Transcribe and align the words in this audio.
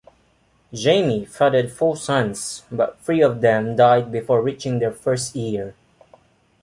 Jami 0.73 1.25
fathered 1.27 1.71
four 1.71 1.95
sons, 1.95 2.63
but 2.71 2.97
three 3.01 3.21
of 3.21 3.41
them 3.41 3.75
died 3.75 4.11
before 4.11 4.41
reaching 4.41 4.79
their 4.79 4.91
first 4.91 5.35
year. 5.35 5.75